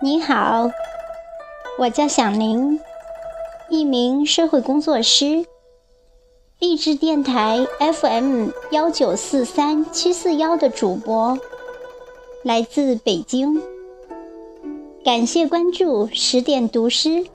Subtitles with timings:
[0.00, 0.70] 你好，
[1.76, 2.78] 我叫响铃，
[3.68, 5.44] 一名社会工作师，
[6.60, 11.36] 励志电台 FM 幺九四三七四幺的主播，
[12.44, 13.60] 来自北京。
[15.04, 17.26] 感谢关注十点读诗，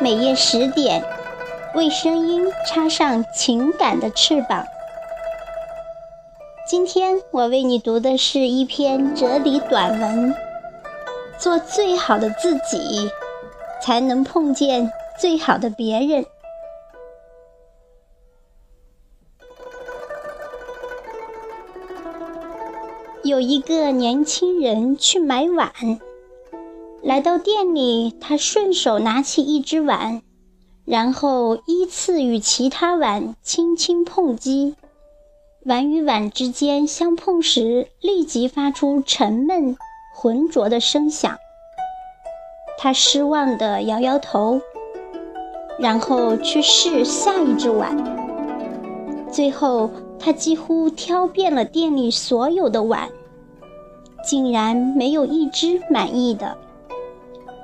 [0.00, 1.04] 每夜十点，
[1.74, 4.64] 为声音插上情感的翅膀。
[6.68, 10.32] 今天我为你读的是一篇哲理短文。
[11.44, 13.10] 做最好的自己，
[13.82, 14.90] 才能碰见
[15.20, 16.24] 最好的别人。
[23.22, 25.70] 有一个年轻人去买碗，
[27.02, 30.22] 来到店里，他顺手拿起一只碗，
[30.86, 34.76] 然后依次与其他碗轻轻碰击，
[35.66, 39.76] 碗与碗之间相碰时，立即发出沉闷。
[40.16, 41.36] 浑浊的声响，
[42.78, 44.60] 他失望地摇摇头，
[45.78, 47.94] 然后去试下一只碗。
[49.28, 53.10] 最后，他几乎挑遍了店里所有的碗，
[54.24, 56.56] 竟然没有一只满意的。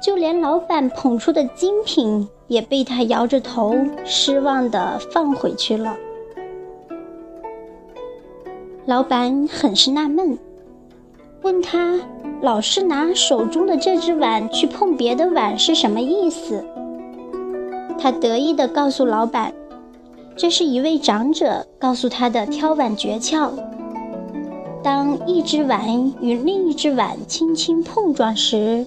[0.03, 5.97] 就连老板捧出的精品，也被他摇着头失望地放回去了。
[8.87, 10.37] 老板很是纳闷，
[11.43, 12.01] 问他。
[12.43, 16.65] 老是拿手中的这只碗去碰别的碗是什么意思？
[17.99, 19.53] 他得意地告诉老板
[20.37, 23.51] ：“这是一位长者告诉他的挑碗诀窍。
[24.83, 28.87] 当一只碗与另一只碗轻轻碰撞时，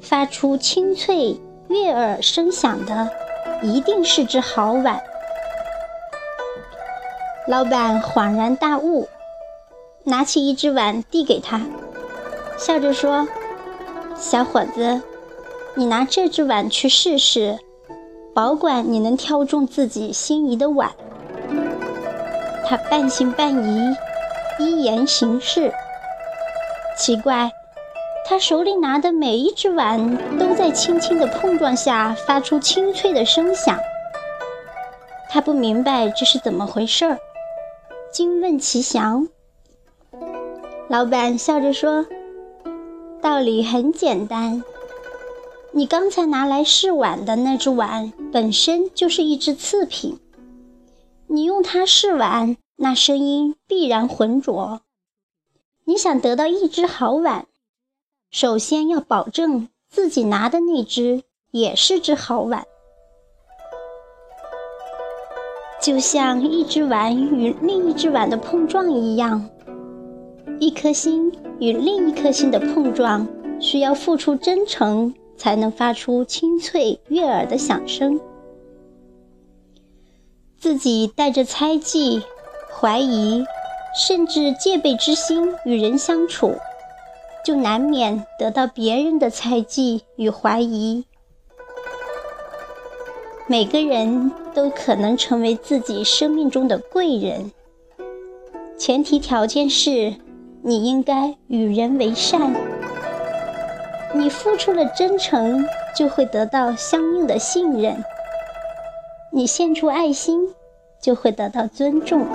[0.00, 1.38] 发出清脆
[1.68, 3.08] 悦耳声响的，
[3.62, 5.00] 一定是只好碗。”
[7.46, 9.06] 老板恍然大悟，
[10.02, 11.60] 拿起一只碗递给他。
[12.60, 13.26] 笑着说
[14.14, 15.00] ：“小伙子，
[15.74, 17.58] 你拿这只碗去试试，
[18.34, 20.90] 保管你能挑中自己心仪的碗。”
[22.68, 23.96] 他半信半疑，
[24.58, 25.72] 依言行事。
[26.98, 27.50] 奇怪，
[28.28, 33.74] 他手里拿的每一只碗都在轻轻的碰撞下发出清脆的声响。
[35.30, 37.18] 他不明白这是怎么回事儿，
[38.12, 39.26] 惊问其详。
[40.88, 42.04] 老板笑着说。
[43.40, 44.62] 道理很简单，
[45.72, 50.18] 你刚才拿来试碗的那只碗本身就是一只次品，
[51.26, 54.82] 你用它试碗，那声音必然浑浊。
[55.86, 57.46] 你想得到一只好碗，
[58.30, 62.66] 首先要保证自己拿的那只也是只好碗，
[65.80, 69.48] 就像一只碗与另一只碗的碰撞一样。
[70.60, 73.26] 一颗心与另一颗心的碰撞，
[73.58, 78.20] 需要付出真诚，才能发出清脆悦耳的响声。
[80.58, 82.22] 自己带着猜忌、
[82.70, 83.42] 怀疑，
[84.06, 86.54] 甚至戒备之心与人相处，
[87.42, 91.02] 就难免得到别人的猜忌与怀疑。
[93.46, 97.50] 每个人都可能成为自己生命中的贵人，
[98.76, 100.14] 前提条件是。
[100.62, 102.54] 你应该与人为善，
[104.14, 105.64] 你付出了真诚，
[105.96, 107.94] 就会得到相应的信任；
[109.32, 110.54] 你献出爱心，
[111.00, 112.26] 就会得到尊重。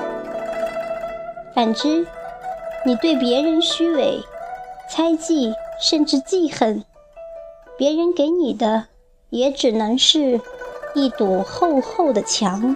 [1.53, 2.08] 反之，
[2.84, 4.19] 你对别人虚伪、
[4.90, 6.84] 猜忌，甚至记恨，
[7.78, 8.86] 别人给你的
[9.30, 10.42] 也只能是
[10.96, 12.75] 一堵厚厚的墙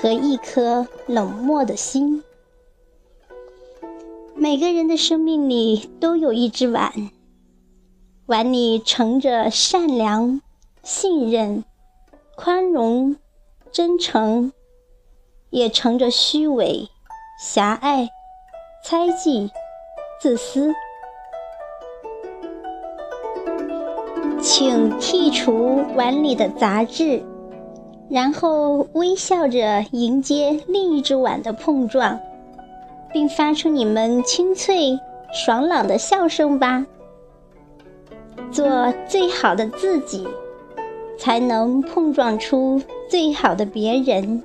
[0.00, 2.24] 和一颗冷漠的心。
[4.42, 7.12] 每个人的生命里都有一只碗，
[8.26, 10.40] 碗里盛着善良、
[10.82, 11.62] 信任、
[12.34, 13.14] 宽容、
[13.70, 14.50] 真诚，
[15.50, 16.88] 也盛着虚伪、
[17.40, 18.08] 狭隘、
[18.84, 19.48] 猜忌、
[20.20, 20.74] 自私。
[24.40, 27.22] 请剔除碗里的杂质，
[28.10, 32.20] 然后微笑着迎接另一只碗的碰撞。
[33.12, 34.98] 并发出你们清脆、
[35.32, 36.86] 爽朗的笑声吧。
[38.50, 40.26] 做最好的自己，
[41.18, 44.42] 才能碰撞出最好的别人。